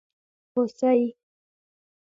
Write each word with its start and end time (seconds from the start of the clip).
🦌 0.53 0.55
هوسي 0.55 1.03